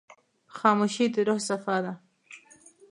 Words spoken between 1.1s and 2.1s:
د روح صفا ده.